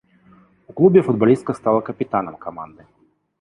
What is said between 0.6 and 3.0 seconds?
У клубе футбалістка стала капітанам каманды.